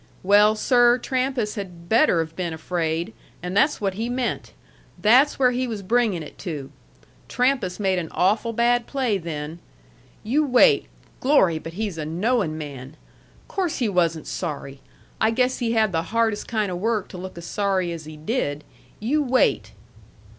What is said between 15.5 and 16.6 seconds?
he had the hardest